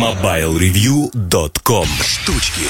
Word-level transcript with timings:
MobileReview.com 0.00 1.84
Штучки 2.00 2.62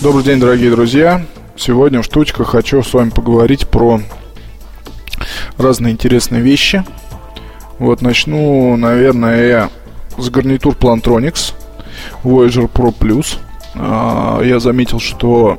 Добрый 0.00 0.24
день, 0.24 0.40
дорогие 0.40 0.72
друзья. 0.72 1.24
Сегодня 1.56 2.02
в 2.02 2.04
штучках 2.04 2.48
хочу 2.48 2.82
с 2.82 2.92
вами 2.92 3.10
поговорить 3.10 3.68
про 3.68 4.00
разные 5.58 5.92
интересные 5.92 6.42
вещи. 6.42 6.84
Вот 7.78 8.02
начну, 8.02 8.76
наверное, 8.76 9.46
я 9.46 9.70
с 10.18 10.28
гарнитур 10.28 10.74
Plantronics 10.74 11.54
Voyager 12.24 12.68
Pro 12.68 12.92
Plus. 12.92 13.38
А, 13.76 14.42
я 14.42 14.58
заметил, 14.58 14.98
что 14.98 15.56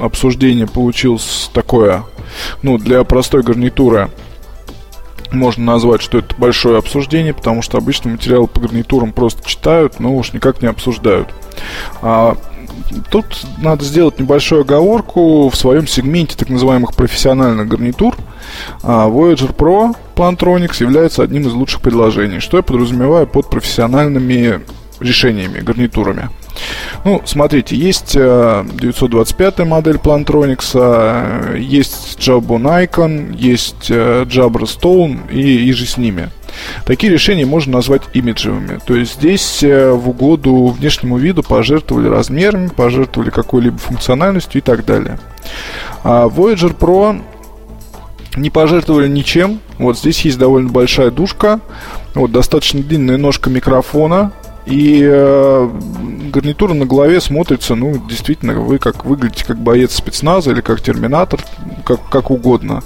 обсуждение 0.00 0.66
получилось 0.66 1.50
такое, 1.52 2.04
ну, 2.62 2.78
для 2.78 3.04
простой 3.04 3.42
гарнитуры 3.42 4.10
можно 5.34 5.64
назвать, 5.64 6.02
что 6.02 6.18
это 6.18 6.34
большое 6.38 6.78
обсуждение, 6.78 7.34
потому 7.34 7.62
что 7.62 7.78
обычно 7.78 8.10
материалы 8.10 8.46
по 8.46 8.60
гарнитурам 8.60 9.12
просто 9.12 9.46
читают, 9.48 10.00
но 10.00 10.14
уж 10.14 10.32
никак 10.32 10.62
не 10.62 10.68
обсуждают. 10.68 11.28
А, 12.02 12.36
тут 13.10 13.24
надо 13.58 13.84
сделать 13.84 14.18
небольшую 14.18 14.62
оговорку 14.62 15.48
в 15.48 15.56
своем 15.56 15.86
сегменте 15.86 16.36
так 16.36 16.48
называемых 16.48 16.94
профессиональных 16.94 17.68
гарнитур. 17.68 18.14
А, 18.82 19.08
Voyager 19.08 19.54
Pro 19.54 19.96
Plantronics 20.14 20.80
является 20.80 21.22
одним 21.22 21.46
из 21.46 21.52
лучших 21.52 21.80
предложений. 21.80 22.40
Что 22.40 22.58
я 22.58 22.62
подразумеваю 22.62 23.26
под 23.26 23.50
профессиональными 23.50 24.60
решениями, 25.00 25.60
гарнитурами? 25.60 26.30
Ну, 27.04 27.22
смотрите, 27.24 27.76
есть 27.76 28.14
925 28.14 29.60
э, 29.60 29.64
модель 29.64 29.96
Plantronics, 29.96 30.70
э, 30.74 31.58
есть 31.58 32.18
Jawbone 32.18 32.88
Icon, 32.88 33.36
есть 33.36 33.90
э, 33.90 34.24
Jabra 34.24 34.64
Stone 34.64 35.30
и, 35.32 35.68
и 35.68 35.72
же 35.72 35.86
с 35.86 35.96
ними. 35.96 36.30
Такие 36.86 37.12
решения 37.12 37.44
можно 37.44 37.72
назвать 37.72 38.02
имиджевыми. 38.14 38.78
То 38.86 38.94
есть 38.94 39.14
здесь 39.14 39.60
в 39.62 40.08
угоду 40.08 40.66
внешнему 40.66 41.18
виду 41.18 41.42
пожертвовали 41.42 42.06
размерами, 42.08 42.68
пожертвовали 42.68 43.30
какой-либо 43.30 43.76
функциональностью 43.76 44.60
и 44.60 44.64
так 44.64 44.84
далее. 44.84 45.18
А 46.04 46.28
Voyager 46.28 46.76
Pro 46.76 47.20
не 48.36 48.50
пожертвовали 48.50 49.08
ничем. 49.08 49.60
Вот 49.78 49.98
здесь 49.98 50.20
есть 50.20 50.38
довольно 50.38 50.70
большая 50.70 51.10
душка, 51.10 51.60
вот 52.14 52.30
достаточно 52.30 52.80
длинная 52.80 53.16
ножка 53.16 53.50
микрофона, 53.50 54.32
и 54.66 55.02
э, 55.04 55.70
гарнитура 56.30 56.72
на 56.72 56.86
голове 56.86 57.20
смотрится, 57.20 57.74
ну, 57.74 57.98
действительно, 58.08 58.54
вы 58.54 58.78
как 58.78 59.04
выглядите 59.04 59.44
как 59.44 59.58
боец 59.58 59.94
спецназа 59.94 60.52
или 60.52 60.60
как 60.60 60.80
терминатор, 60.80 61.40
как, 61.84 62.08
как 62.08 62.30
угодно. 62.30 62.82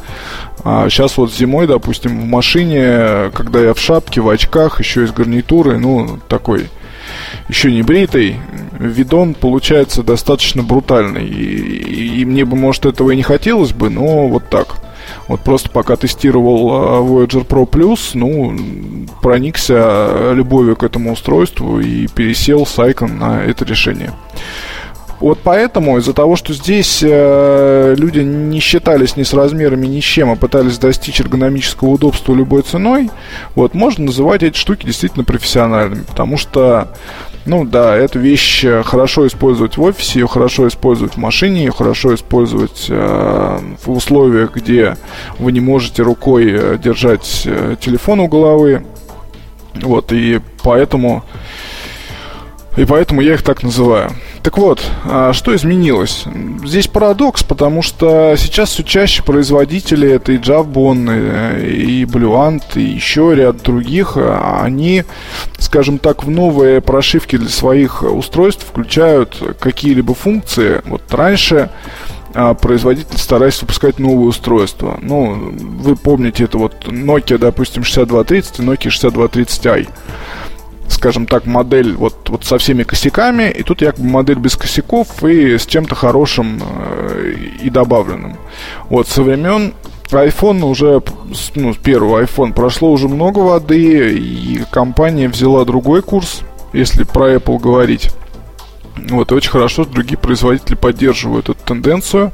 А 0.64 0.88
сейчас 0.88 1.16
вот 1.16 1.32
зимой, 1.32 1.66
допустим, 1.66 2.20
в 2.20 2.24
машине, 2.24 3.30
когда 3.32 3.60
я 3.60 3.74
в 3.74 3.78
шапке, 3.78 4.20
в 4.20 4.28
очках, 4.28 4.80
еще 4.80 5.04
из 5.04 5.12
гарнитуры, 5.12 5.78
ну, 5.78 6.18
такой 6.28 6.68
еще 7.48 7.72
не 7.72 7.82
бритый, 7.82 8.36
видон 8.78 9.34
получается 9.34 10.02
достаточно 10.02 10.62
брутальный. 10.62 11.26
И, 11.26 11.32
и, 11.32 12.20
и 12.20 12.24
мне 12.24 12.44
бы, 12.44 12.56
может, 12.56 12.86
этого 12.86 13.12
и 13.12 13.16
не 13.16 13.22
хотелось 13.22 13.72
бы, 13.72 13.88
но 13.90 14.28
вот 14.28 14.48
так. 14.50 14.76
Вот 15.26 15.40
просто 15.40 15.70
пока 15.70 15.96
тестировал 15.96 16.70
а, 16.70 17.00
Voyager 17.00 17.46
Pro 17.46 17.68
Plus, 17.68 18.10
ну, 18.14 18.56
проникся 19.22 20.32
любовью 20.32 20.76
к 20.76 20.82
этому 20.82 21.12
устройству 21.12 21.80
и 21.80 22.06
пересел 22.08 22.66
с 22.66 22.78
Icon 22.78 23.12
на 23.14 23.42
это 23.44 23.64
решение. 23.64 24.12
Вот 25.20 25.40
поэтому, 25.42 25.98
из-за 25.98 26.12
того, 26.12 26.36
что 26.36 26.54
здесь 26.54 27.00
э, 27.02 27.94
люди 27.98 28.20
не 28.20 28.60
считались 28.60 29.16
ни 29.16 29.24
с 29.24 29.34
размерами, 29.34 29.86
ни 29.86 30.00
с 30.00 30.04
чем, 30.04 30.30
а 30.30 30.36
пытались 30.36 30.78
достичь 30.78 31.20
эргономического 31.20 31.88
удобства 31.88 32.34
любой 32.34 32.62
ценой, 32.62 33.10
вот, 33.56 33.74
можно 33.74 34.04
называть 34.04 34.44
эти 34.44 34.56
штуки 34.56 34.86
действительно 34.86 35.24
профессиональными. 35.24 36.04
Потому 36.04 36.36
что, 36.36 36.94
ну 37.44 37.64
да, 37.64 37.96
эту 37.96 38.18
вещь 38.18 38.64
хорошо 38.84 39.26
использовать 39.26 39.76
в 39.76 39.82
офисе, 39.82 40.20
ее 40.20 40.28
хорошо 40.28 40.68
использовать 40.68 41.14
в 41.14 41.16
машине, 41.16 41.64
ее 41.64 41.72
хорошо 41.72 42.14
использовать 42.14 42.86
э, 42.88 43.58
в 43.84 43.90
условиях, 43.90 44.54
где 44.54 44.96
вы 45.38 45.52
не 45.52 45.60
можете 45.60 46.02
рукой 46.02 46.50
э, 46.50 46.78
держать 46.78 47.42
э, 47.46 47.76
телефон 47.80 48.20
у 48.20 48.28
головы. 48.28 48.84
Вот, 49.74 50.12
и 50.12 50.40
поэтому 50.62 51.24
и 52.76 52.84
поэтому 52.84 53.20
я 53.22 53.34
их 53.34 53.42
так 53.42 53.62
называю. 53.62 54.12
Так 54.42 54.56
вот, 54.56 54.84
а 55.04 55.32
что 55.32 55.54
изменилось? 55.54 56.24
Здесь 56.64 56.86
парадокс, 56.86 57.42
потому 57.42 57.82
что 57.82 58.34
сейчас 58.36 58.70
все 58.70 58.82
чаще 58.82 59.22
производители, 59.22 60.10
это 60.10 60.32
и 60.32 60.38
Jawbone, 60.38 61.66
и 61.66 62.04
Bluant, 62.04 62.62
и 62.76 62.82
еще 62.82 63.34
ряд 63.34 63.62
других, 63.62 64.16
а 64.16 64.62
они, 64.62 65.04
скажем 65.58 65.98
так, 65.98 66.24
в 66.24 66.30
новые 66.30 66.80
прошивки 66.80 67.36
для 67.36 67.48
своих 67.48 68.02
устройств 68.02 68.64
включают 68.66 69.42
какие-либо 69.58 70.14
функции. 70.14 70.82
Вот 70.86 71.02
раньше 71.10 71.70
а, 72.34 72.54
производитель 72.54 73.18
старается 73.18 73.62
выпускать 73.62 73.98
новые 73.98 74.28
устройства. 74.28 74.98
Ну, 75.02 75.52
вы 75.52 75.96
помните, 75.96 76.44
это 76.44 76.58
вот 76.58 76.84
Nokia, 76.86 77.38
допустим, 77.38 77.84
6230 77.84 78.60
и 78.60 78.62
Nokia 78.62 78.88
6230i 78.88 79.88
скажем 80.88 81.26
так, 81.26 81.46
модель 81.46 81.94
вот, 81.94 82.28
вот 82.28 82.44
со 82.44 82.58
всеми 82.58 82.82
косяками, 82.82 83.50
и 83.50 83.62
тут 83.62 83.82
якобы 83.82 84.08
модель 84.08 84.38
без 84.38 84.56
косяков 84.56 85.22
и 85.22 85.56
с 85.58 85.66
чем-то 85.66 85.94
хорошим 85.94 86.60
э, 86.60 87.34
и 87.62 87.70
добавленным. 87.70 88.36
Вот 88.88 89.08
со 89.08 89.22
времен 89.22 89.74
iPhone 90.10 90.64
уже, 90.64 91.02
ну, 91.54 91.74
первого 91.74 92.22
iPhone 92.22 92.52
прошло 92.52 92.90
уже 92.90 93.08
много 93.08 93.40
воды, 93.40 94.16
и 94.16 94.62
компания 94.70 95.28
взяла 95.28 95.64
другой 95.64 96.02
курс, 96.02 96.40
если 96.72 97.04
про 97.04 97.34
Apple 97.34 97.58
говорить. 97.58 98.10
Вот, 99.10 99.30
и 99.30 99.34
очень 99.34 99.50
хорошо, 99.50 99.84
другие 99.84 100.18
производители 100.18 100.74
поддерживают 100.74 101.48
эту 101.48 101.58
тенденцию. 101.64 102.32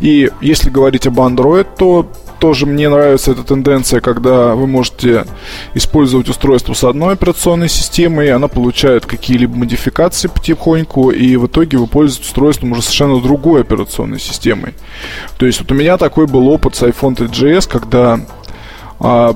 И 0.00 0.30
если 0.40 0.70
говорить 0.70 1.06
об 1.06 1.20
Android, 1.20 1.66
то 1.78 2.10
тоже 2.38 2.66
мне 2.66 2.88
нравится 2.88 3.32
эта 3.32 3.42
тенденция, 3.42 4.00
когда 4.00 4.54
вы 4.54 4.66
можете 4.66 5.24
использовать 5.74 6.28
устройство 6.28 6.74
с 6.74 6.84
одной 6.84 7.14
операционной 7.14 7.68
системой, 7.68 8.26
и 8.26 8.30
она 8.30 8.48
получает 8.48 9.06
какие-либо 9.06 9.56
модификации 9.56 10.28
потихоньку, 10.28 11.10
и 11.10 11.36
в 11.36 11.46
итоге 11.46 11.78
вы 11.78 11.86
пользуетесь 11.86 12.26
устройством 12.26 12.72
уже 12.72 12.82
совершенно 12.82 13.20
другой 13.20 13.62
операционной 13.62 14.20
системой. 14.20 14.74
То 15.38 15.46
есть 15.46 15.60
вот 15.60 15.72
у 15.72 15.74
меня 15.74 15.96
такой 15.96 16.26
был 16.26 16.48
опыт 16.48 16.76
с 16.76 16.82
iPhone 16.82 17.16
3GS, 17.16 17.68
когда 17.68 18.20
а, 18.98 19.34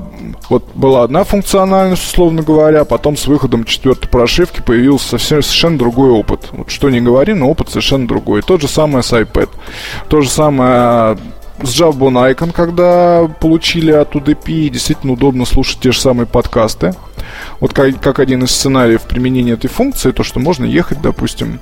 вот 0.48 0.64
была 0.74 1.02
одна 1.02 1.24
функциональность, 1.24 2.04
условно 2.04 2.42
говоря, 2.42 2.84
потом 2.84 3.16
с 3.16 3.26
выходом 3.26 3.64
четвертой 3.64 4.08
прошивки 4.08 4.62
появился 4.62 5.10
совсем, 5.10 5.42
совершенно 5.42 5.78
другой 5.78 6.10
опыт. 6.10 6.48
Вот 6.52 6.70
что 6.70 6.88
не 6.90 7.00
говори, 7.00 7.34
но 7.34 7.50
опыт 7.50 7.68
совершенно 7.68 8.08
другой. 8.08 8.42
То 8.42 8.58
же 8.58 8.68
самое 8.68 9.02
с 9.02 9.12
iPad. 9.12 9.50
То 10.08 10.22
же 10.22 10.30
самое 10.30 11.18
с 11.62 11.80
Jawbone 11.80 12.34
Icon, 12.34 12.52
когда 12.52 13.28
получили 13.40 13.92
от 13.92 14.14
UDP, 14.14 14.68
действительно 14.68 15.12
удобно 15.12 15.44
слушать 15.44 15.80
те 15.80 15.92
же 15.92 16.00
самые 16.00 16.26
подкасты. 16.26 16.94
Вот 17.60 17.72
как, 17.72 18.00
как 18.00 18.18
один 18.18 18.44
из 18.44 18.50
сценариев 18.50 19.02
применения 19.02 19.52
этой 19.52 19.68
функции, 19.68 20.10
то, 20.10 20.22
что 20.22 20.40
можно 20.40 20.64
ехать, 20.64 21.00
допустим, 21.02 21.60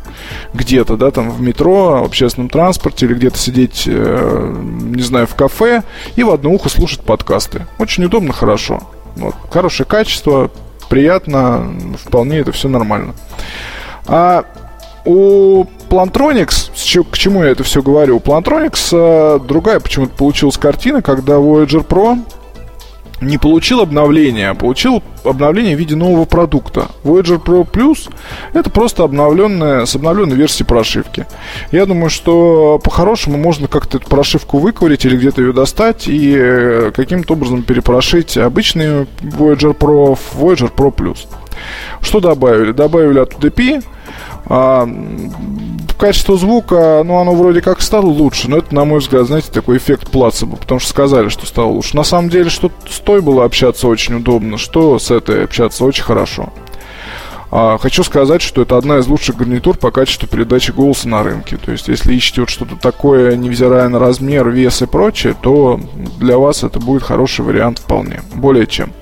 где-то, 0.54 0.96
да, 0.96 1.10
там 1.10 1.30
в 1.30 1.40
метро, 1.40 2.00
в 2.02 2.04
общественном 2.04 2.48
транспорте 2.48 3.06
или 3.06 3.14
где-то 3.14 3.38
сидеть, 3.38 3.84
э, 3.86 4.56
не 4.80 5.02
знаю, 5.02 5.26
в 5.26 5.34
кафе 5.34 5.82
и 6.16 6.22
в 6.22 6.30
одно 6.30 6.52
ухо 6.52 6.68
слушать 6.68 7.00
подкасты. 7.00 7.66
Очень 7.78 8.04
удобно, 8.04 8.32
хорошо. 8.32 8.82
Вот. 9.16 9.34
Хорошее 9.50 9.86
качество, 9.86 10.50
приятно, 10.88 11.74
вполне 12.04 12.38
это 12.38 12.52
все 12.52 12.68
нормально. 12.68 13.14
А 14.06 14.44
у 15.04 15.66
Plantronics, 15.88 17.04
к 17.10 17.16
чему 17.16 17.44
я 17.44 17.50
это 17.50 17.64
все 17.64 17.82
говорю, 17.82 18.16
у 18.16 18.20
Plantronics 18.20 18.90
э, 18.92 19.40
другая 19.46 19.80
почему-то 19.80 20.12
получилась 20.14 20.58
картина, 20.58 21.02
когда 21.02 21.34
Voyager 21.34 21.86
Pro 21.86 22.18
не 23.20 23.38
получил 23.38 23.80
обновление, 23.80 24.50
а 24.50 24.54
получил 24.54 25.02
обновление 25.24 25.74
в 25.76 25.78
виде 25.78 25.96
нового 25.96 26.24
продукта. 26.24 26.86
Voyager 27.02 27.42
Pro 27.42 27.68
Plus 27.68 28.10
это 28.52 28.70
просто 28.70 29.04
обновленная, 29.04 29.86
с 29.86 29.96
обновленной 29.96 30.36
версией 30.36 30.66
прошивки. 30.66 31.26
Я 31.72 31.86
думаю, 31.86 32.10
что 32.10 32.80
по-хорошему 32.82 33.38
можно 33.38 33.66
как-то 33.66 33.98
эту 33.98 34.08
прошивку 34.08 34.58
выковырить 34.58 35.04
или 35.04 35.16
где-то 35.16 35.42
ее 35.42 35.52
достать 35.52 36.06
и 36.06 36.34
э, 36.36 36.92
каким-то 36.94 37.34
образом 37.34 37.62
перепрошить 37.62 38.36
обычный 38.36 39.06
Voyager 39.20 39.76
Pro 39.76 40.14
в 40.14 40.40
Voyager 40.40 40.72
Pro 40.72 40.94
Plus. 40.94 41.26
Что 42.00 42.20
добавили? 42.20 42.72
Добавили 42.72 43.18
от 43.18 43.34
UDP 43.34 43.82
а, 44.46 44.88
качество 45.98 46.36
звука, 46.38 47.02
ну, 47.04 47.18
оно 47.18 47.34
вроде 47.34 47.60
как 47.60 47.82
стало 47.82 48.06
лучше, 48.06 48.48
но 48.48 48.58
это, 48.58 48.74
на 48.74 48.84
мой 48.84 49.00
взгляд, 49.00 49.26
знаете, 49.26 49.50
такой 49.52 49.76
эффект 49.76 50.10
плацебо, 50.10 50.56
потому 50.56 50.80
что 50.80 50.88
сказали, 50.88 51.28
что 51.28 51.46
стало 51.46 51.68
лучше. 51.68 51.96
На 51.96 52.04
самом 52.04 52.30
деле, 52.30 52.48
что 52.48 52.70
с 52.88 53.00
той 53.00 53.20
было 53.20 53.44
общаться 53.44 53.88
очень 53.88 54.14
удобно, 54.14 54.56
что 54.56 54.98
с 54.98 55.10
этой 55.10 55.44
общаться 55.44 55.84
очень 55.84 56.04
хорошо. 56.04 56.50
А, 57.50 57.78
хочу 57.78 58.04
сказать, 58.04 58.42
что 58.42 58.62
это 58.62 58.76
одна 58.76 58.98
из 58.98 59.06
лучших 59.06 59.36
гарнитур 59.36 59.76
по 59.76 59.90
качеству 59.90 60.28
передачи 60.28 60.70
голоса 60.70 61.08
на 61.08 61.22
рынке. 61.22 61.56
То 61.56 61.72
есть, 61.72 61.88
если 61.88 62.14
ищете 62.14 62.42
вот 62.42 62.50
что-то 62.50 62.76
такое, 62.76 63.36
невзирая 63.36 63.88
на 63.88 63.98
размер, 63.98 64.48
вес 64.50 64.82
и 64.82 64.86
прочее, 64.86 65.34
то 65.40 65.80
для 66.18 66.38
вас 66.38 66.62
это 66.62 66.78
будет 66.78 67.02
хороший 67.02 67.44
вариант 67.44 67.78
вполне. 67.78 68.20
Более 68.34 68.66
чем. 68.66 68.92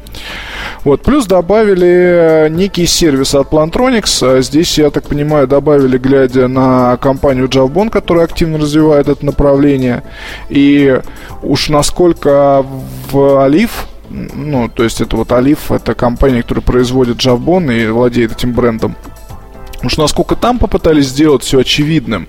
Вот, 0.86 1.02
плюс 1.02 1.26
добавили 1.26 2.46
некий 2.48 2.86
сервис 2.86 3.34
от 3.34 3.50
Plantronics. 3.50 4.40
Здесь, 4.40 4.78
я 4.78 4.90
так 4.90 5.08
понимаю, 5.08 5.48
добавили, 5.48 5.98
глядя 5.98 6.46
на 6.46 6.96
компанию 6.98 7.48
Javbon, 7.48 7.90
которая 7.90 8.24
активно 8.24 8.58
развивает 8.58 9.08
это 9.08 9.26
направление. 9.26 10.04
И 10.48 11.00
уж 11.42 11.70
насколько 11.70 12.64
в 13.10 13.42
Олив 13.42 13.88
ну, 14.10 14.68
то 14.68 14.84
есть 14.84 15.00
это 15.00 15.16
вот 15.16 15.32
Олив, 15.32 15.72
это 15.72 15.92
компания, 15.96 16.42
которая 16.42 16.62
производит 16.62 17.16
Javbon 17.16 17.76
и 17.76 17.88
владеет 17.88 18.30
этим 18.30 18.52
брендом. 18.52 18.94
Уж 19.82 19.96
насколько 19.96 20.36
там 20.36 20.60
попытались 20.60 21.08
сделать 21.08 21.42
все 21.42 21.58
очевидным, 21.58 22.28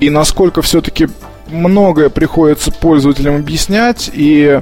и 0.00 0.10
насколько 0.10 0.62
все-таки 0.62 1.06
многое 1.50 2.08
приходится 2.08 2.70
пользователям 2.70 3.36
объяснять, 3.36 4.10
и 4.12 4.60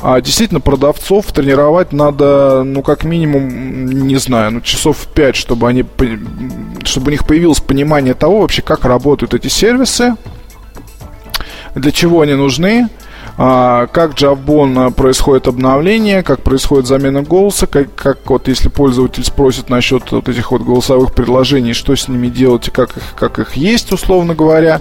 а, 0.00 0.20
действительно 0.20 0.60
продавцов 0.60 1.26
тренировать 1.26 1.92
надо, 1.92 2.62
ну, 2.64 2.82
как 2.82 3.04
минимум, 3.04 4.06
не 4.06 4.16
знаю, 4.16 4.52
ну, 4.52 4.60
часов 4.60 5.06
5, 5.14 5.36
чтобы 5.36 5.68
они, 5.68 5.84
чтобы 6.84 7.08
у 7.08 7.10
них 7.10 7.26
появилось 7.26 7.60
понимание 7.60 8.14
того 8.14 8.40
вообще, 8.40 8.62
как 8.62 8.84
работают 8.84 9.34
эти 9.34 9.48
сервисы, 9.48 10.16
для 11.74 11.92
чего 11.92 12.22
они 12.22 12.34
нужны, 12.34 12.88
как 13.36 14.14
Jawbone 14.14 14.92
происходит 14.92 15.46
обновление, 15.46 16.22
как 16.22 16.42
происходит 16.42 16.86
замена 16.86 17.22
голоса, 17.22 17.66
как, 17.66 17.94
как 17.94 18.18
вот 18.30 18.48
если 18.48 18.70
пользователь 18.70 19.24
спросит 19.24 19.68
насчет 19.68 20.10
вот 20.10 20.28
этих 20.28 20.52
вот 20.52 20.62
голосовых 20.62 21.12
предложений, 21.12 21.74
что 21.74 21.94
с 21.94 22.08
ними 22.08 22.28
делать 22.28 22.68
и 22.68 22.70
как 22.70 22.96
их, 22.96 23.14
как 23.14 23.38
их 23.38 23.54
есть, 23.54 23.92
условно 23.92 24.34
говоря. 24.34 24.80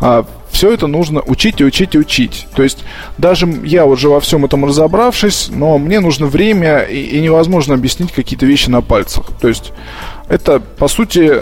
А, 0.00 0.26
все 0.50 0.72
это 0.72 0.86
нужно 0.86 1.22
учить 1.22 1.60
и 1.60 1.64
учить 1.64 1.94
и 1.94 1.98
учить. 1.98 2.46
То 2.54 2.62
есть 2.62 2.84
даже 3.16 3.46
я 3.64 3.86
уже 3.86 4.08
во 4.08 4.20
всем 4.20 4.44
этом 4.44 4.64
разобравшись, 4.64 5.48
но 5.50 5.78
мне 5.78 6.00
нужно 6.00 6.26
время 6.26 6.80
и, 6.80 7.00
и 7.00 7.20
невозможно 7.20 7.74
объяснить 7.74 8.12
какие-то 8.12 8.44
вещи 8.44 8.68
на 8.68 8.82
пальцах. 8.82 9.26
То 9.40 9.48
есть 9.48 9.72
это, 10.28 10.60
по 10.60 10.88
сути, 10.88 11.32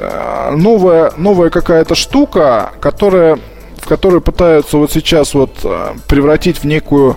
новая, 0.57 1.13
новая 1.17 1.51
какая-то 1.51 1.95
штука, 1.95 2.73
которая 2.81 3.39
которую 3.87 4.21
пытаются 4.21 4.77
вот 4.77 4.93
сейчас 4.93 5.35
вот 5.35 5.51
э, 5.65 5.95
превратить 6.07 6.59
в 6.59 6.65
некую 6.65 7.17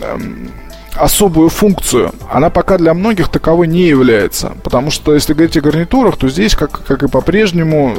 эм, 0.00 0.50
особую 0.96 1.48
функцию, 1.48 2.12
она 2.30 2.50
пока 2.50 2.78
для 2.78 2.94
многих 2.94 3.28
таковой 3.28 3.66
не 3.66 3.82
является. 3.82 4.54
Потому 4.62 4.90
что 4.90 5.14
если 5.14 5.34
говорить 5.34 5.56
о 5.56 5.60
гарнитурах, 5.60 6.16
то 6.16 6.28
здесь, 6.28 6.54
как, 6.54 6.84
как 6.84 7.02
и 7.02 7.08
по-прежнему, 7.08 7.94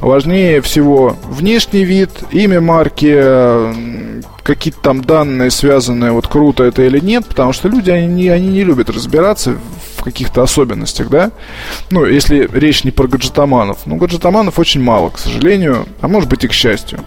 важнее 0.00 0.60
всего 0.60 1.16
внешний 1.24 1.84
вид, 1.84 2.10
имя 2.30 2.60
марки, 2.60 4.22
какие-то 4.42 4.80
там 4.80 5.02
данные 5.02 5.50
связанные, 5.50 6.12
вот 6.12 6.26
круто 6.26 6.64
это 6.64 6.82
или 6.82 7.00
нет, 7.00 7.26
потому 7.26 7.52
что 7.52 7.68
люди, 7.68 7.90
они 7.90 8.28
они 8.28 8.48
не 8.48 8.64
любят 8.64 8.88
разбираться 8.90 9.56
в 9.98 10.04
каких-то 10.04 10.42
особенностях, 10.42 11.08
да? 11.08 11.30
Ну, 11.90 12.04
если 12.06 12.48
речь 12.52 12.84
не 12.84 12.90
про 12.90 13.06
гаджетоманов. 13.06 13.78
Ну, 13.86 13.96
гаджетоманов 13.96 14.58
очень 14.58 14.82
мало, 14.82 15.10
к 15.10 15.18
сожалению, 15.18 15.86
а 16.00 16.08
может 16.08 16.28
быть 16.28 16.44
и 16.44 16.48
к 16.48 16.52
счастью. 16.52 17.00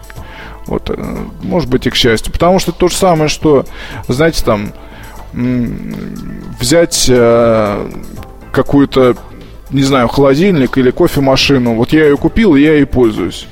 Вот, 0.68 0.90
э, 0.90 1.18
может 1.42 1.70
быть 1.70 1.88
и 1.88 1.90
к 1.90 1.96
счастью. 1.96 2.32
Потому 2.32 2.60
что 2.60 2.72
то 2.72 2.88
же 2.88 2.96
самое, 2.96 3.30
что, 3.30 3.66
знаете, 4.08 4.44
там, 4.44 4.74
взять 6.60 7.06
э, 7.10 7.90
какую-то, 8.52 9.16
не 9.70 9.84
знаю, 9.84 10.08
холодильник 10.10 10.78
или 10.78 10.92
кофемашину. 10.92 11.76
Вот 11.76 11.94
я 11.94 12.04
ее 12.04 12.18
купил, 12.18 12.56
и 12.56 12.62
я 12.62 12.74
ей 12.74 12.86
пользуюсь. 12.86 13.48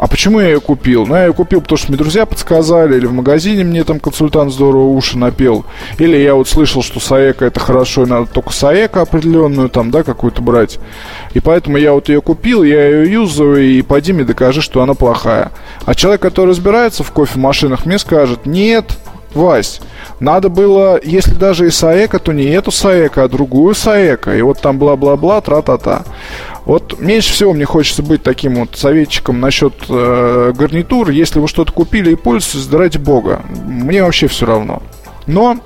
А 0.00 0.06
почему 0.06 0.40
я 0.40 0.48
ее 0.48 0.60
купил? 0.62 1.04
Ну, 1.04 1.14
я 1.14 1.26
ее 1.26 1.34
купил, 1.34 1.60
потому 1.60 1.76
что 1.76 1.88
мне 1.88 1.98
друзья 1.98 2.24
подсказали, 2.24 2.96
или 2.96 3.04
в 3.04 3.12
магазине 3.12 3.64
мне 3.64 3.84
там 3.84 4.00
консультант 4.00 4.50
здорово 4.50 4.86
уши 4.86 5.18
напел, 5.18 5.66
или 5.98 6.16
я 6.16 6.34
вот 6.34 6.48
слышал, 6.48 6.82
что 6.82 7.00
Саека 7.00 7.44
это 7.44 7.60
хорошо, 7.60 8.04
и 8.04 8.06
надо 8.06 8.24
только 8.24 8.50
Саека 8.50 9.02
определенную 9.02 9.68
там, 9.68 9.90
да, 9.90 10.02
какую-то 10.02 10.40
брать. 10.40 10.78
И 11.34 11.40
поэтому 11.40 11.76
я 11.76 11.92
вот 11.92 12.08
ее 12.08 12.22
купил, 12.22 12.62
я 12.62 12.88
ее 12.88 13.12
юзаю, 13.12 13.62
и 13.62 13.82
пойди 13.82 14.14
мне 14.14 14.24
докажи, 14.24 14.62
что 14.62 14.80
она 14.80 14.94
плохая. 14.94 15.52
А 15.84 15.94
человек, 15.94 16.22
который 16.22 16.48
разбирается 16.48 17.04
в 17.04 17.10
кофемашинах, 17.12 17.84
мне 17.84 17.98
скажет, 17.98 18.46
нет, 18.46 18.96
Вась, 19.34 19.80
надо 20.18 20.48
было, 20.48 20.98
если 21.04 21.34
даже 21.34 21.66
и 21.66 21.70
Саека, 21.70 22.18
то 22.18 22.32
не 22.32 22.44
эту 22.46 22.72
Саека, 22.72 23.24
а 23.24 23.28
другую 23.28 23.74
Саека. 23.74 24.34
И 24.36 24.42
вот 24.42 24.60
там 24.60 24.78
бла-бла-бла, 24.78 25.40
тра-та-та. 25.40 26.04
Вот 26.64 27.00
меньше 27.00 27.32
всего 27.32 27.52
мне 27.52 27.64
хочется 27.64 28.02
быть 28.02 28.22
таким 28.22 28.56
вот 28.56 28.76
советчиком 28.76 29.40
насчет 29.40 29.74
э, 29.88 30.52
гарнитур. 30.54 31.10
Если 31.10 31.38
вы 31.38 31.48
что-то 31.48 31.72
купили 31.72 32.12
и 32.12 32.16
пользуетесь, 32.16 32.70
ради 32.72 32.98
бога. 32.98 33.42
Мне 33.66 34.02
вообще 34.02 34.28
все 34.28 34.46
равно. 34.46 34.82
Но 35.26 35.58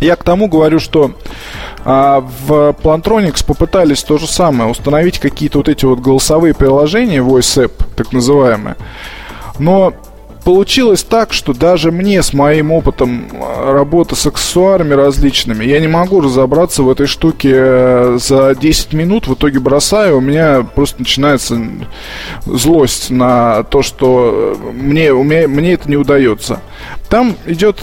я 0.00 0.16
к 0.16 0.24
тому 0.24 0.48
говорю, 0.48 0.78
что 0.78 1.12
а, 1.84 2.20
в 2.20 2.76
Plantronics 2.82 3.44
попытались 3.44 4.02
то 4.04 4.18
же 4.18 4.26
самое, 4.26 4.70
установить 4.70 5.18
какие-то 5.18 5.58
вот 5.58 5.68
эти 5.68 5.84
вот 5.84 6.00
голосовые 6.00 6.54
приложения, 6.54 7.18
Voice 7.18 7.64
App, 7.64 7.72
так 7.96 8.12
называемые. 8.12 8.76
Но 9.58 9.92
получилось 10.48 11.02
так, 11.02 11.34
что 11.34 11.52
даже 11.52 11.92
мне 11.92 12.22
с 12.22 12.32
моим 12.32 12.72
опытом 12.72 13.28
э, 13.30 13.70
работы 13.70 14.16
с 14.16 14.26
аксессуарами 14.26 14.94
различными, 14.94 15.62
я 15.62 15.78
не 15.78 15.88
могу 15.88 16.22
разобраться 16.22 16.82
в 16.82 16.88
этой 16.88 17.06
штуке 17.06 17.52
э, 17.52 18.18
за 18.18 18.54
10 18.54 18.94
минут, 18.94 19.28
в 19.28 19.34
итоге 19.34 19.60
бросаю, 19.60 20.16
у 20.16 20.20
меня 20.22 20.62
просто 20.62 21.00
начинается 21.00 21.60
злость 22.46 23.10
на 23.10 23.62
то, 23.64 23.82
что 23.82 24.56
э, 24.58 24.72
мне, 24.72 25.12
у 25.12 25.22
меня, 25.22 25.46
мне 25.48 25.74
это 25.74 25.86
не 25.90 25.98
удается. 25.98 26.62
Там 27.10 27.36
идет 27.44 27.82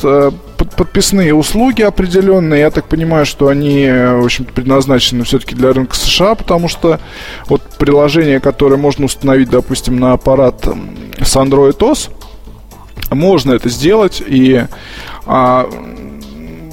подписные 0.75 1.35
услуги 1.35 1.83
определенные. 1.83 2.61
Я 2.61 2.71
так 2.71 2.85
понимаю, 2.85 3.27
что 3.27 3.47
они, 3.47 3.87
в 3.87 4.23
общем 4.23 4.45
предназначены 4.45 5.23
все-таки 5.23 5.53
для 5.53 5.71
рынка 5.71 5.95
США, 5.95 6.33
потому 6.33 6.67
что 6.67 6.99
вот 7.47 7.61
приложение, 7.77 8.39
которое 8.39 8.77
можно 8.77 9.05
установить, 9.05 9.51
допустим, 9.51 9.99
на 9.99 10.13
аппарат 10.13 10.67
с 11.19 11.35
Android 11.35 11.77
OS, 11.77 12.09
можно 13.11 13.53
это 13.53 13.69
сделать, 13.69 14.21
и 14.25 14.65
а, 15.25 15.69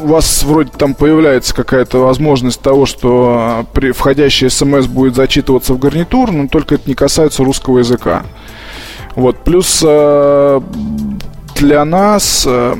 у 0.03 0.07
вас 0.09 0.43
вроде 0.43 0.71
там 0.77 0.95
появляется 0.95 1.55
какая-то 1.55 1.99
возможность 1.99 2.61
того, 2.61 2.87
что 2.87 3.67
при 3.73 3.93
входящий 3.93 4.51
смс 4.51 4.87
будет 4.87 5.15
зачитываться 5.15 5.75
в 5.75 5.79
гарнитур, 5.79 6.33
но 6.33 6.49
только 6.49 6.75
это 6.75 6.89
не 6.89 6.95
касается 6.95 7.45
русского 7.45 7.79
языка. 7.79 8.25
Вот, 9.15 9.45
плюс 9.45 9.83
э, 9.87 10.61
для 11.55 11.85
нас 11.85 12.45
э, 12.49 12.77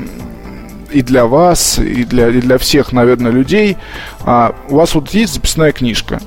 и 0.91 1.01
для 1.01 1.25
вас, 1.25 1.79
и 1.79 2.03
для, 2.03 2.29
и 2.29 2.41
для 2.41 2.57
всех, 2.57 2.91
наверное, 2.91 3.31
людей, 3.31 3.77
э, 4.25 4.51
у 4.69 4.75
вас 4.75 4.95
вот 4.95 5.09
есть 5.11 5.35
записная 5.35 5.71
книжка. 5.71 6.19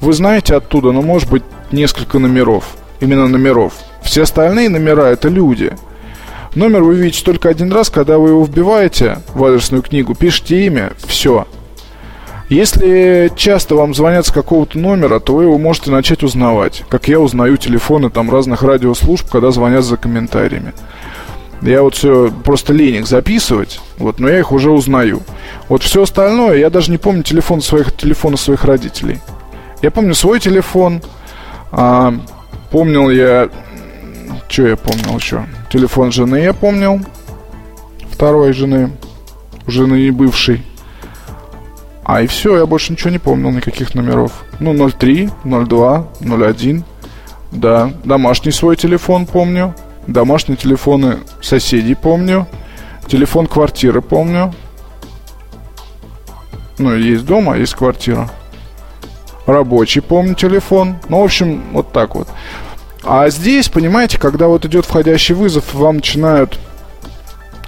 Вы 0.00 0.12
знаете 0.12 0.54
оттуда, 0.54 0.92
ну, 0.92 1.02
может 1.02 1.30
быть, 1.30 1.42
несколько 1.72 2.18
номеров. 2.18 2.64
Именно 3.00 3.28
номеров. 3.28 3.72
Все 4.02 4.22
остальные 4.22 4.68
номера 4.68 5.06
это 5.06 5.28
люди– 5.28 5.72
Номер 6.54 6.82
вы 6.82 6.96
видите 6.96 7.24
только 7.24 7.48
один 7.48 7.72
раз, 7.72 7.90
когда 7.90 8.18
вы 8.18 8.30
его 8.30 8.44
вбиваете 8.44 9.18
в 9.34 9.44
адресную 9.44 9.82
книгу, 9.82 10.14
пишите 10.14 10.66
имя, 10.66 10.92
все. 10.98 11.46
Если 12.48 13.30
часто 13.36 13.76
вам 13.76 13.94
звонят 13.94 14.26
с 14.26 14.32
какого-то 14.32 14.76
номера, 14.76 15.20
то 15.20 15.36
вы 15.36 15.44
его 15.44 15.56
можете 15.56 15.92
начать 15.92 16.24
узнавать. 16.24 16.82
Как 16.88 17.06
я 17.06 17.20
узнаю 17.20 17.56
телефоны 17.56 18.10
там 18.10 18.28
разных 18.28 18.64
радиослужб, 18.64 19.30
когда 19.30 19.52
звонят 19.52 19.84
за 19.84 19.96
комментариями. 19.96 20.72
Я 21.62 21.82
вот 21.82 21.94
все 21.94 22.32
просто 22.44 22.72
лень 22.72 22.96
их 22.96 23.06
записывать, 23.06 23.80
вот, 23.98 24.18
но 24.18 24.28
я 24.28 24.40
их 24.40 24.50
уже 24.50 24.70
узнаю. 24.70 25.22
Вот 25.68 25.82
все 25.84 26.02
остальное, 26.02 26.56
я 26.56 26.70
даже 26.70 26.90
не 26.90 26.98
помню 26.98 27.22
телефон 27.22 27.60
своих, 27.60 27.94
телефона 27.94 28.36
своих 28.36 28.64
родителей. 28.64 29.20
Я 29.82 29.90
помню 29.90 30.14
свой 30.14 30.40
телефон, 30.40 31.02
а, 31.70 32.14
помнил 32.70 33.10
я... 33.10 33.48
Что 34.50 34.66
я 34.66 34.76
помнил 34.76 35.16
еще? 35.16 35.46
Телефон 35.70 36.10
жены 36.10 36.38
я 36.38 36.52
помнил. 36.52 37.00
Второй 38.10 38.52
жены. 38.52 38.90
Жены 39.68 40.02
не 40.02 40.10
бывшей. 40.10 40.66
А 42.02 42.22
и 42.22 42.26
все, 42.26 42.58
я 42.58 42.66
больше 42.66 42.92
ничего 42.92 43.10
не 43.10 43.20
помнил, 43.20 43.52
никаких 43.52 43.94
номеров. 43.94 44.44
Ну, 44.58 44.90
03, 44.90 45.30
02, 45.44 46.08
01. 46.20 46.84
Да, 47.52 47.92
домашний 48.02 48.50
свой 48.50 48.74
телефон 48.74 49.26
помню. 49.26 49.72
Домашние 50.08 50.56
телефоны 50.56 51.18
соседей 51.40 51.94
помню. 51.94 52.48
Телефон 53.06 53.46
квартиры 53.46 54.02
помню. 54.02 54.52
Ну, 56.78 56.96
есть 56.96 57.24
дома, 57.24 57.56
есть 57.56 57.74
квартира. 57.74 58.28
Рабочий 59.46 60.00
помню 60.00 60.34
телефон. 60.34 60.96
Ну, 61.08 61.20
в 61.20 61.24
общем, 61.24 61.62
вот 61.72 61.92
так 61.92 62.16
вот. 62.16 62.26
А 63.02 63.30
здесь, 63.30 63.68
понимаете, 63.68 64.18
когда 64.18 64.48
вот 64.48 64.64
идет 64.66 64.84
входящий 64.84 65.34
вызов, 65.34 65.74
вам 65.74 65.96
начинают 65.96 66.58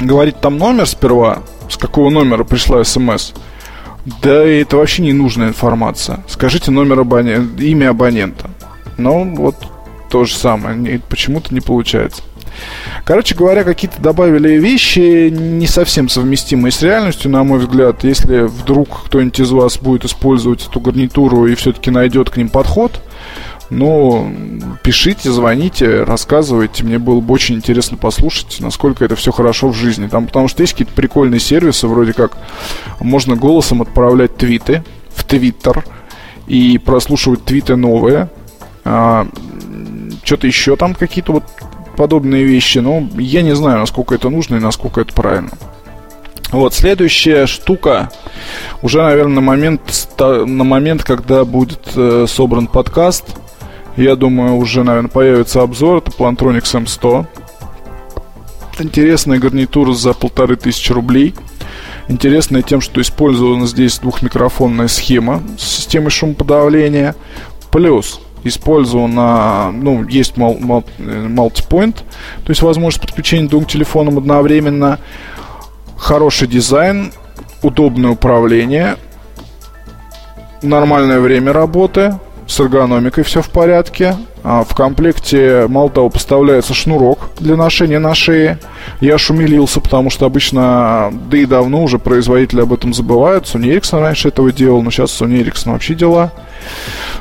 говорить 0.01 0.41
там 0.41 0.59
номер 0.59 0.87
сперва, 0.87 1.43
с 1.71 1.77
какого 1.77 2.11
номера 2.11 2.45
пришла 2.45 2.85
смс. 2.85 3.33
Да 4.21 4.45
это 4.45 4.77
вообще 4.77 5.03
не 5.03 5.13
нужная 5.13 5.49
информация. 5.49 6.25
Скажите 6.29 6.71
номер 6.71 7.01
абонента, 7.01 7.63
имя 7.63 7.91
абонента. 7.91 8.51
Ну, 8.99 9.35
вот 9.37 9.57
то 10.11 10.25
же 10.25 10.35
самое. 10.35 11.01
Почему-то 11.09 11.55
не 11.55 11.61
получается. 11.61 12.23
Короче 13.05 13.35
говоря, 13.35 13.65
какие-то 13.65 14.03
добавили 14.03 14.59
вещи 14.59 15.31
не 15.31 15.67
совсем 15.67 16.09
совместимые 16.09 16.73
с 16.73 16.83
реальностью, 16.83 17.31
на 17.31 17.43
мой 17.45 17.61
взгляд. 17.61 18.05
Если 18.05 18.43
вдруг 18.43 19.05
кто-нибудь 19.07 19.41
из 19.41 19.51
вас 19.51 19.79
будет 19.79 20.05
использовать 20.05 20.67
эту 20.69 20.81
гарнитуру 20.81 21.47
и 21.47 21.55
все-таки 21.55 21.91
найдет 21.91 22.29
к 22.29 22.37
ним 22.37 22.49
подход, 22.51 23.01
ну, 23.75 24.31
пишите, 24.83 25.33
звоните, 25.33 26.03
рассказывайте. 26.03 26.85
Мне 26.85 26.99
было 26.99 27.21
бы 27.21 27.33
очень 27.33 27.55
интересно 27.55 27.97
послушать, 27.97 28.59
насколько 28.61 29.03
это 29.03 29.17
все 29.17 29.33
хорошо 29.33 29.69
в 29.69 29.75
жизни. 29.75 30.09
Там, 30.09 30.27
потому 30.27 30.47
что 30.49 30.63
есть 30.63 30.75
какие-то 30.75 30.93
прикольные 30.93 31.41
сервисы, 31.41 31.89
вроде 31.89 32.13
как 32.13 32.37
можно 33.01 33.35
голосом 33.35 33.81
отправлять 33.81 34.37
твиты 34.37 34.85
в 35.15 35.25
Твиттер 35.25 35.85
и 36.47 36.77
прослушивать 36.77 37.47
твиты 37.47 37.77
новые. 37.77 38.29
А, 38.85 39.27
что-то 40.23 40.47
еще 40.47 40.77
там 40.77 40.95
какие-то 40.95 41.33
вот 41.33 41.45
подобные 41.97 42.45
вещи. 42.45 42.77
Но 42.79 43.09
я 43.17 43.41
не 43.41 43.55
знаю, 43.55 43.79
насколько 43.79 44.15
это 44.15 44.29
нужно 44.29 44.57
и 44.57 44.61
насколько 44.61 45.01
это 45.01 45.15
правильно. 45.15 45.53
Вот, 46.51 46.75
следующая 46.75 47.47
штука, 47.47 48.11
уже, 48.83 49.01
наверное, 49.01 49.37
на 49.37 49.41
момент, 49.41 49.81
на 50.19 50.65
момент 50.65 51.03
когда 51.03 51.47
будет 51.47 51.93
э, 51.97 52.27
собран 52.29 52.67
подкаст, 52.67 53.25
я 53.97 54.17
думаю, 54.17 54.57
уже, 54.57 54.85
наверное, 54.85 55.11
появится 55.11 55.63
обзор. 55.63 55.99
Это 55.99 56.11
Plantronics 56.13 56.85
M100. 56.85 57.27
Это 58.73 58.83
интересная 58.85 59.39
гарнитура 59.39 59.93
за 59.93 60.15
полторы 60.15 60.57
тысячи 60.57 60.93
рублей. 60.93 61.35
Интересная 62.09 62.63
тем, 62.63 62.81
что 62.81 63.01
использована 63.01 63.67
здесь 63.67 63.99
двухмикрофонная 63.99 64.89
схема 64.89 65.43
с 65.59 65.63
системой 65.63 66.11
шумоподавления. 66.11 67.15
Плюс 67.71 68.21
использована, 68.45 69.71
ну, 69.71 70.07
есть 70.09 70.37
мультипоинт, 70.37 71.97
то 71.97 72.51
есть 72.51 72.63
возможность 72.63 73.01
подключения 73.01 73.49
двум 73.49 73.67
телефонам 73.67 74.19
одновременно. 74.19 74.99
Хороший 75.97 76.49
дизайн, 76.49 77.13
удобное 77.63 78.11
управление, 78.11 78.97
нормальное 80.61 81.21
время 81.21 81.53
работы, 81.53 82.19
с 82.53 82.61
эргономикой 82.61 83.25
все 83.25 83.41
в 83.41 83.49
порядке. 83.49 84.17
А 84.45 84.65
в 84.65 84.75
комплекте, 84.75 85.67
мало 85.69 85.89
того, 85.89 86.11
поставляется 86.11 86.75
шнурок 86.75 87.31
для 87.39 87.57
ношения 87.57 88.01
на 88.01 88.13
шее. 88.15 88.59
Я 89.01 89.17
шумелился, 89.17 89.81
потому 89.81 90.11
что 90.11 90.27
обычно, 90.27 91.13
да 91.31 91.39
и 91.39 91.47
давно 91.47 91.85
уже 91.85 91.99
производители 91.99 92.61
об 92.61 92.73
этом 92.73 92.93
забывают. 92.93 93.45
Sony 93.45 93.73
Ericsson 93.73 94.01
раньше 94.01 94.29
этого 94.29 94.51
делал, 94.51 94.83
но 94.83 94.91
сейчас 94.91 95.11
Sony 95.11 95.45
Ericsson 95.45 95.73
вообще 95.73 95.95
дела. 95.95 96.33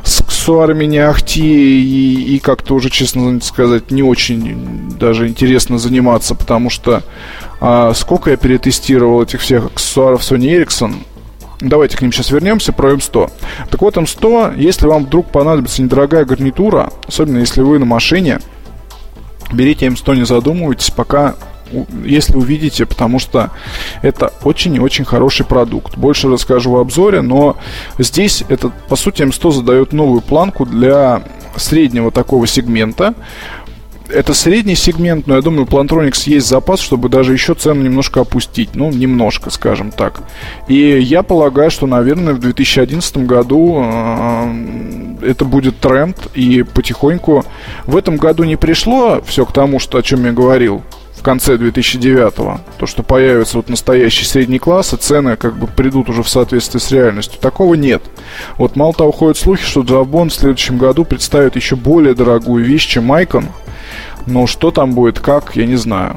С 0.03 0.21
аксессуарами 0.21 0.85
не 0.85 0.97
ахти 0.97 1.43
и, 1.43 2.35
и 2.35 2.39
как-то 2.39 2.73
уже, 2.73 2.89
честно 2.89 3.39
сказать, 3.41 3.91
не 3.91 4.01
очень 4.01 4.91
даже 4.99 5.27
интересно 5.27 5.77
заниматься, 5.77 6.33
потому 6.33 6.71
что 6.71 7.03
а, 7.59 7.93
сколько 7.93 8.31
я 8.31 8.37
перетестировал 8.37 9.21
этих 9.21 9.41
всех 9.41 9.67
аксессуаров 9.67 10.21
Sony 10.21 10.57
Ericsson, 10.57 10.95
Давайте 11.61 11.95
к 11.95 12.01
ним 12.01 12.11
сейчас 12.11 12.31
вернемся, 12.31 12.73
про 12.73 12.93
М100. 12.93 13.31
Так 13.69 13.81
вот, 13.81 13.95
М100, 13.95 14.59
если 14.59 14.87
вам 14.87 15.05
вдруг 15.05 15.27
понадобится 15.27 15.81
недорогая 15.81 16.25
гарнитура, 16.25 16.89
особенно 17.07 17.37
если 17.37 17.61
вы 17.61 17.77
на 17.77 17.85
машине, 17.85 18.39
берите 19.53 19.85
М100, 19.85 20.15
не 20.15 20.25
задумывайтесь, 20.25 20.89
пока 20.89 21.35
если 22.03 22.35
увидите, 22.35 22.85
потому 22.85 23.19
что 23.19 23.51
это 24.01 24.33
очень 24.43 24.75
и 24.75 24.79
очень 24.79 25.05
хороший 25.05 25.45
продукт. 25.45 25.95
Больше 25.97 26.27
расскажу 26.27 26.71
в 26.71 26.77
обзоре, 26.77 27.21
но 27.21 27.57
здесь 27.97 28.43
это, 28.49 28.71
по 28.89 28.95
сути, 28.95 29.21
М100 29.21 29.51
задает 29.51 29.93
новую 29.93 30.21
планку 30.21 30.65
для 30.65 31.23
среднего 31.55 32.11
такого 32.11 32.47
сегмента 32.47 33.13
это 34.13 34.33
средний 34.33 34.75
сегмент, 34.75 35.27
но 35.27 35.35
я 35.35 35.41
думаю, 35.41 35.65
Plantronics 35.65 36.29
есть 36.29 36.47
запас, 36.47 36.79
чтобы 36.79 37.09
даже 37.09 37.33
еще 37.33 37.53
цену 37.53 37.81
немножко 37.81 38.21
опустить. 38.21 38.75
Ну, 38.75 38.91
немножко, 38.91 39.49
скажем 39.49 39.91
так. 39.91 40.21
И 40.67 40.75
я 40.75 41.23
полагаю, 41.23 41.71
что, 41.71 41.87
наверное, 41.87 42.33
в 42.33 42.39
2011 42.39 43.17
году 43.17 43.81
э, 43.83 45.15
это 45.23 45.45
будет 45.45 45.79
тренд, 45.79 46.17
и 46.33 46.63
потихоньку 46.63 47.45
в 47.85 47.97
этом 47.97 48.17
году 48.17 48.43
не 48.43 48.55
пришло 48.55 49.21
все 49.25 49.45
к 49.45 49.53
тому, 49.53 49.79
что, 49.79 49.97
о 49.97 50.01
чем 50.01 50.25
я 50.25 50.31
говорил, 50.31 50.83
в 51.21 51.23
конце 51.23 51.55
2009-го, 51.55 52.61
то, 52.79 52.87
что 52.87 53.03
появится 53.03 53.57
вот 53.57 53.69
настоящий 53.69 54.25
средний 54.25 54.57
класс, 54.57 54.93
и 54.93 54.97
цены 54.97 55.35
как 55.35 55.55
бы 55.55 55.67
придут 55.67 56.09
уже 56.09 56.23
в 56.23 56.29
соответствии 56.29 56.79
с 56.79 56.91
реальностью. 56.91 57.39
Такого 57.39 57.75
нет. 57.75 58.01
Вот 58.57 58.75
мало 58.75 58.91
того, 58.93 59.11
ходят 59.11 59.37
слухи, 59.37 59.63
что 59.63 59.81
Джавбон 59.81 60.29
в 60.29 60.33
следующем 60.33 60.79
году 60.79 61.05
представит 61.05 61.55
еще 61.55 61.75
более 61.75 62.15
дорогую 62.15 62.65
вещь, 62.65 62.87
чем 62.87 63.13
Icon, 63.13 63.45
но 64.25 64.47
что 64.47 64.71
там 64.71 64.93
будет, 64.93 65.19
как, 65.19 65.55
я 65.55 65.65
не 65.65 65.75
знаю. 65.75 66.15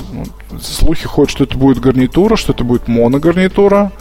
Слухи 0.61 1.07
ходят, 1.07 1.31
что 1.31 1.45
это 1.45 1.57
будет 1.57 1.81
гарнитура, 1.81 2.37
что 2.37 2.53
это 2.53 2.65
будет 2.65 2.89
моногарнитура. 2.89 3.93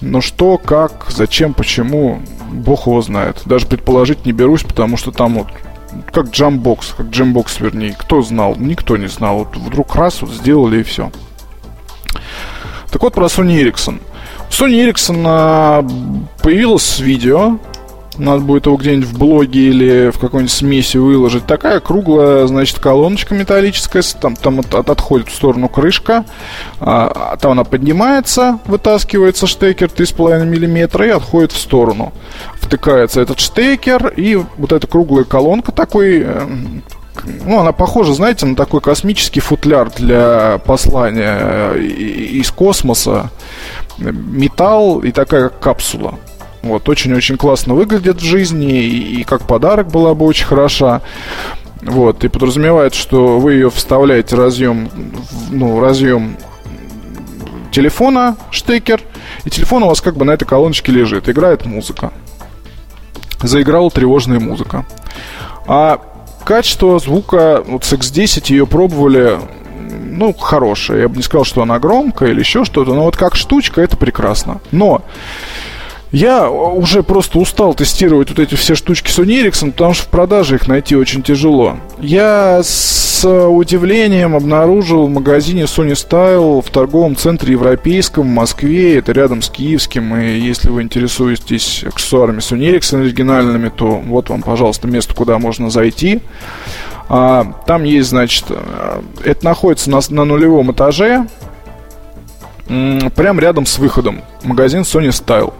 Но 0.00 0.20
что, 0.20 0.58
как, 0.58 1.06
зачем, 1.10 1.54
почему, 1.54 2.20
бог 2.52 2.86
его 2.86 3.02
знает. 3.02 3.42
Даже 3.44 3.66
предположить 3.66 4.26
не 4.26 4.32
берусь, 4.32 4.62
потому 4.62 4.96
что 4.96 5.10
там 5.10 5.34
вот 5.38 5.48
как 6.12 6.30
джамбокс, 6.30 6.94
как 6.96 7.06
джембокс, 7.06 7.60
вернее. 7.60 7.96
Кто 7.98 8.22
знал? 8.22 8.54
Никто 8.56 8.96
не 8.96 9.08
знал. 9.08 9.38
Вот 9.38 9.56
вдруг 9.56 9.94
раз 9.96 10.22
вот 10.22 10.30
сделали 10.30 10.80
и 10.80 10.82
все. 10.82 11.10
Так 12.90 13.02
вот 13.02 13.14
про 13.14 13.26
Sony 13.26 13.62
Ericsson. 13.62 14.00
Sony 14.50 14.88
Ericsson 14.88 15.22
а, 15.26 15.86
появилось 16.42 17.00
видео 17.00 17.58
надо 18.18 18.40
будет 18.40 18.66
его 18.66 18.76
где-нибудь 18.76 19.08
в 19.08 19.18
блоге 19.18 19.60
или 19.60 20.10
в 20.10 20.18
какой-нибудь 20.18 20.52
смеси 20.52 20.96
выложить. 20.96 21.46
Такая 21.46 21.80
круглая, 21.80 22.46
значит, 22.46 22.78
колоночка 22.78 23.34
металлическая, 23.34 24.02
там, 24.20 24.36
там 24.36 24.60
от, 24.60 24.74
от, 24.74 24.90
отходит 24.90 25.28
в 25.28 25.34
сторону 25.34 25.68
крышка, 25.68 26.24
а, 26.80 27.36
там 27.40 27.52
она 27.52 27.64
поднимается, 27.64 28.58
вытаскивается 28.66 29.46
штекер 29.46 29.88
3,5 29.88 30.44
мм 30.44 31.02
и 31.04 31.08
отходит 31.08 31.52
в 31.52 31.58
сторону. 31.58 32.12
Втыкается 32.54 33.20
этот 33.20 33.40
штекер, 33.40 34.08
и 34.08 34.36
вот 34.56 34.72
эта 34.72 34.86
круглая 34.86 35.24
колонка 35.24 35.72
такой 35.72 36.22
э, 36.24 36.46
ну, 37.44 37.58
она 37.58 37.72
похожа, 37.72 38.14
знаете, 38.14 38.46
на 38.46 38.54
такой 38.54 38.80
космический 38.80 39.40
футляр 39.40 39.90
для 39.90 40.60
послания 40.64 41.38
э, 41.40 41.80
из 41.80 42.50
космоса. 42.50 43.30
Металл 43.98 45.00
и 45.00 45.10
такая 45.10 45.48
капсула. 45.48 46.18
Вот, 46.62 46.88
очень-очень 46.88 47.36
классно 47.36 47.74
выглядит 47.74 48.20
в 48.20 48.24
жизни, 48.24 48.82
и, 48.82 49.20
и 49.20 49.24
как 49.24 49.46
подарок 49.46 49.88
была 49.88 50.14
бы 50.14 50.24
очень 50.24 50.46
хороша. 50.46 51.02
Вот, 51.82 52.24
и 52.24 52.28
подразумевает, 52.28 52.94
что 52.94 53.38
вы 53.38 53.54
ее 53.54 53.70
вставляете 53.70 54.34
разъем, 54.36 54.90
ну, 55.50 55.80
разъем 55.80 56.36
телефона, 57.70 58.36
штекер, 58.50 59.00
и 59.44 59.50
телефон 59.50 59.84
у 59.84 59.88
вас 59.88 60.00
как 60.00 60.16
бы 60.16 60.24
на 60.24 60.32
этой 60.32 60.44
колоночке 60.44 60.90
лежит, 60.90 61.28
играет 61.28 61.64
музыка. 61.64 62.12
Заиграла 63.40 63.90
тревожная 63.90 64.40
музыка. 64.40 64.84
А 65.66 66.00
качество 66.44 66.98
звука, 66.98 67.62
вот 67.64 67.84
с 67.84 67.92
X10 67.92 68.50
ее 68.50 68.66
пробовали, 68.66 69.38
ну, 70.18 70.32
хорошее. 70.32 71.02
Я 71.02 71.08
бы 71.08 71.16
не 71.16 71.22
сказал, 71.22 71.44
что 71.44 71.62
она 71.62 71.78
громкая 71.78 72.30
или 72.30 72.40
еще 72.40 72.64
что-то, 72.64 72.94
но 72.94 73.04
вот 73.04 73.16
как 73.16 73.36
штучка 73.36 73.80
это 73.80 73.96
прекрасно. 73.96 74.60
Но 74.72 75.02
я 76.10 76.50
уже 76.50 77.02
просто 77.02 77.38
устал 77.38 77.74
тестировать 77.74 78.30
вот 78.30 78.38
эти 78.38 78.54
все 78.54 78.74
штучки 78.74 79.10
Sony 79.10 79.44
Ericsson, 79.44 79.72
потому 79.72 79.94
что 79.94 80.04
в 80.04 80.08
продаже 80.08 80.54
их 80.54 80.66
найти 80.66 80.96
очень 80.96 81.22
тяжело. 81.22 81.76
Я 82.00 82.60
с 82.62 83.28
удивлением 83.28 84.34
обнаружил 84.34 85.06
в 85.06 85.10
магазине 85.10 85.62
Sony 85.64 85.92
Style 85.92 86.62
в 86.62 86.70
торговом 86.70 87.16
центре 87.16 87.52
европейском 87.52 88.24
в 88.24 88.30
Москве, 88.30 88.98
это 88.98 89.12
рядом 89.12 89.42
с 89.42 89.50
Киевским, 89.50 90.16
и 90.16 90.38
если 90.38 90.70
вы 90.70 90.82
интересуетесь 90.82 91.84
аксессуарами 91.86 92.38
Sony 92.38 92.72
Ericsson 92.72 93.02
оригинальными, 93.02 93.68
то 93.68 93.86
вот 93.86 94.30
вам, 94.30 94.42
пожалуйста, 94.42 94.88
место, 94.88 95.14
куда 95.14 95.38
можно 95.38 95.68
зайти. 95.68 96.20
А, 97.10 97.54
там 97.66 97.84
есть, 97.84 98.10
значит, 98.10 98.46
э, 98.50 99.00
это 99.24 99.44
находится 99.44 99.90
на, 99.90 100.00
на 100.10 100.24
нулевом 100.24 100.72
этаже, 100.72 101.26
прямо 102.66 103.40
рядом 103.40 103.66
с 103.66 103.78
выходом. 103.78 104.22
Магазин 104.42 104.82
Sony 104.82 105.08
Style. 105.08 105.52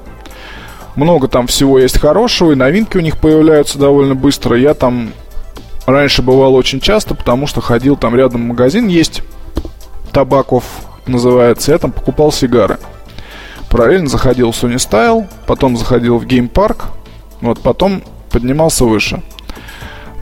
Много 0.98 1.28
там 1.28 1.46
всего 1.46 1.78
есть 1.78 2.00
хорошего, 2.00 2.50
и 2.50 2.56
новинки 2.56 2.96
у 2.96 3.00
них 3.00 3.18
появляются 3.18 3.78
довольно 3.78 4.16
быстро. 4.16 4.58
Я 4.58 4.74
там 4.74 5.12
раньше 5.86 6.22
бывал 6.22 6.56
очень 6.56 6.80
часто, 6.80 7.14
потому 7.14 7.46
что 7.46 7.60
ходил 7.60 7.96
там 7.96 8.16
рядом 8.16 8.40
магазин 8.40 8.88
есть, 8.88 9.22
Табаков 10.10 10.64
называется, 11.06 11.70
я 11.70 11.78
там 11.78 11.92
покупал 11.92 12.32
сигары. 12.32 12.78
Параллельно 13.70 14.08
заходил 14.08 14.50
в 14.50 14.56
Sony 14.56 14.74
Style, 14.74 15.28
потом 15.46 15.76
заходил 15.76 16.18
в 16.18 16.26
Game 16.26 16.50
Park, 16.50 16.86
вот 17.42 17.60
потом 17.60 18.02
поднимался 18.32 18.84
выше. 18.84 19.22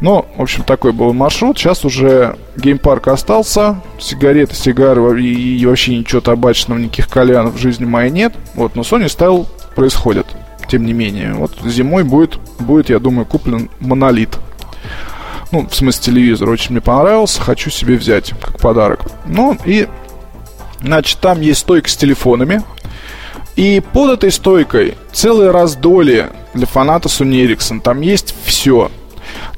Ну, 0.03 0.27
в 0.37 0.43
общем, 0.43 0.63
такой 0.63 0.93
был 0.93 1.15
маршрут. 1.15 1.57
Сейчас 1.57 1.87
уже 1.87 2.37
геймпарк 2.59 3.09
остался. 3.09 3.81
Сигареты, 3.99 4.55
сигары 4.55 5.23
и, 5.23 5.57
и 5.57 5.65
вообще 5.65 5.97
ничего 5.97 6.21
табачного, 6.21 6.77
никаких 6.77 7.09
кальянов 7.09 7.55
в 7.55 7.59
жизни 7.59 7.87
моей 7.87 8.11
нет. 8.11 8.35
Вот, 8.55 8.77
но 8.77 8.83
Sony 8.83 9.07
Style 9.07 9.47
происходит 9.75 10.27
тем 10.69 10.85
не 10.85 10.93
менее. 10.93 11.35
Вот 11.35 11.53
зимой 11.65 12.05
будет, 12.05 12.39
будет 12.59 12.91
я 12.91 12.99
думаю, 12.99 13.27
куплен 13.27 13.71
монолит. 13.81 14.39
Ну, 15.53 15.67
в 15.69 15.75
смысле 15.75 16.03
телевизор 16.03 16.51
очень 16.51 16.73
мне 16.73 16.81
понравился, 16.81 17.41
хочу 17.41 17.71
себе 17.71 17.97
взять 17.97 18.33
как 18.41 18.59
подарок. 18.59 19.01
Ну 19.27 19.57
и, 19.65 19.89
значит, 20.83 21.19
там 21.21 21.41
есть 21.41 21.61
стойка 21.61 21.89
с 21.89 21.97
телефонами. 21.97 22.63
И 23.55 23.83
под 23.93 24.19
этой 24.19 24.31
стойкой 24.33 24.97
целые 25.13 25.51
раздолье 25.51 26.31
для 26.53 26.67
фаната 26.67 27.09
Sony 27.09 27.47
Ericsson. 27.47 27.81
Там 27.81 28.03
есть 28.03 28.35
все. 28.45 28.91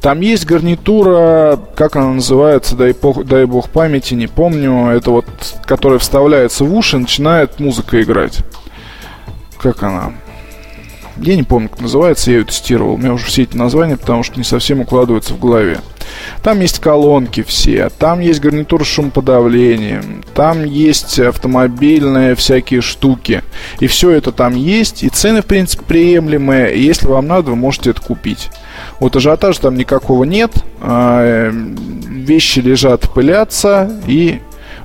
Там 0.01 0.21
есть 0.21 0.47
гарнитура, 0.47 1.59
как 1.75 1.97
она 1.97 2.13
называется, 2.13 2.77
дай, 2.77 2.93
бог, 2.93 3.25
дай 3.25 3.45
бог 3.47 3.69
памяти, 3.69 4.15
не 4.15 4.29
помню. 4.29 4.91
Это 4.91 5.11
вот, 5.11 5.27
которая 5.65 5.99
вставляется 5.99 6.65
в 6.65 6.73
уши, 6.75 6.99
начинает 6.99 7.59
музыка 7.59 8.01
играть. 8.01 8.39
Как 9.61 9.83
она? 9.83 10.13
Я 11.21 11.37
не 11.37 11.43
помню, 11.43 11.69
как 11.69 11.81
называется, 11.81 12.31
я 12.31 12.39
ее 12.39 12.45
тестировал. 12.45 12.95
У 12.95 12.97
меня 12.97 13.13
уже 13.13 13.27
все 13.27 13.43
эти 13.43 13.57
названия, 13.57 13.97
потому 13.97 14.23
что 14.23 14.39
не 14.39 14.45
совсем 14.45 14.81
укладываются 14.81 15.35
в 15.35 15.41
голове. 15.41 15.81
Там 16.43 16.61
есть 16.61 16.79
колонки 16.79 17.43
все, 17.43 17.91
там 17.91 18.21
есть 18.21 18.41
гарнитура 18.41 18.85
с 18.85 18.87
шумоподавлением, 18.87 20.23
там 20.35 20.65
есть 20.65 21.19
автомобильные 21.19 22.35
всякие 22.35 22.81
штуки. 22.81 23.43
И 23.81 23.87
все 23.87 24.11
это 24.11 24.33
там 24.33 24.55
есть, 24.55 25.03
и 25.03 25.09
цены, 25.09 25.43
в 25.43 25.47
принципе, 25.47 25.85
приемлемые. 25.85 26.75
И 26.75 26.83
если 26.83 27.07
вам 27.07 27.27
надо, 27.27 27.51
вы 27.51 27.57
можете 27.57 27.91
это 27.91 28.01
купить. 28.01 28.51
Вот 29.01 29.17
ажиотажа 29.17 29.61
там 29.61 29.77
никакого 29.77 30.25
нет. 30.25 30.53
А, 30.81 31.51
вещи 31.51 32.61
лежат, 32.61 33.11
пылятся 33.13 33.91
и 34.07 34.41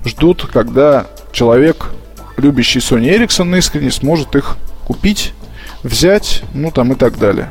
ждут, 0.06 0.48
когда 0.52 1.06
человек, 1.32 1.92
любящий 2.38 2.80
Sony 2.80 3.16
Ericsson 3.18 3.58
искренне, 3.58 3.92
сможет 3.92 4.36
их 4.36 4.58
купить 4.86 5.34
взять, 5.84 6.42
ну 6.54 6.72
там 6.72 6.94
и 6.94 6.96
так 6.96 7.18
далее. 7.18 7.50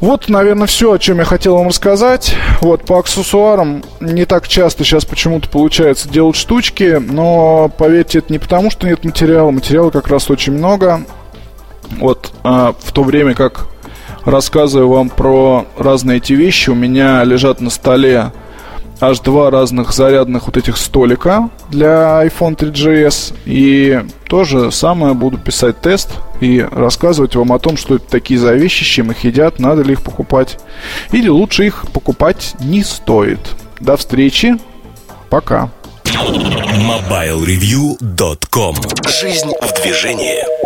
Вот, 0.00 0.28
наверное, 0.28 0.66
все, 0.66 0.92
о 0.92 0.98
чем 0.98 1.18
я 1.18 1.24
хотел 1.24 1.56
вам 1.56 1.68
рассказать. 1.68 2.34
Вот, 2.60 2.84
по 2.84 2.98
аксессуарам 2.98 3.82
не 4.00 4.26
так 4.26 4.46
часто 4.48 4.84
сейчас 4.84 5.06
почему-то 5.06 5.48
получается 5.48 6.10
делать 6.10 6.36
штучки, 6.36 7.00
но, 7.00 7.70
поверьте, 7.78 8.18
это 8.18 8.30
не 8.30 8.38
потому, 8.38 8.70
что 8.70 8.86
нет 8.86 9.02
материала. 9.04 9.50
Материала 9.50 9.90
как 9.90 10.08
раз 10.08 10.28
очень 10.28 10.52
много. 10.52 11.02
Вот, 11.98 12.32
а, 12.42 12.74
в 12.78 12.92
то 12.92 13.02
время 13.02 13.34
как 13.34 13.66
рассказываю 14.26 14.88
вам 14.88 15.08
про 15.08 15.66
разные 15.78 16.18
эти 16.18 16.34
вещи, 16.34 16.70
у 16.70 16.74
меня 16.74 17.24
лежат 17.24 17.60
на 17.60 17.70
столе 17.70 18.32
аж 19.00 19.20
два 19.20 19.50
разных 19.50 19.92
зарядных 19.92 20.46
вот 20.46 20.56
этих 20.56 20.76
столика 20.76 21.48
для 21.70 22.24
iPhone 22.26 22.56
3GS. 22.56 23.34
И 23.44 24.02
тоже 24.28 24.70
самое 24.70 25.14
буду 25.14 25.38
писать 25.38 25.80
тест 25.80 26.10
и 26.44 26.60
рассказывать 26.60 27.34
вам 27.36 27.52
о 27.52 27.58
том, 27.58 27.78
что 27.78 27.96
это 27.96 28.06
такие 28.06 28.38
за 28.38 28.54
вещи, 28.54 28.84
с 28.84 28.86
чем 28.86 29.10
их 29.10 29.24
едят, 29.24 29.58
надо 29.58 29.82
ли 29.82 29.94
их 29.94 30.02
покупать. 30.02 30.58
Или 31.12 31.28
лучше 31.28 31.66
их 31.66 31.84
покупать 31.92 32.54
не 32.60 32.84
стоит. 32.84 33.40
До 33.80 33.96
встречи. 33.96 34.56
Пока. 35.30 35.70
MobileReview.com 36.04 38.76
Жизнь 39.08 39.50
в 39.60 39.82
движении 39.82 40.64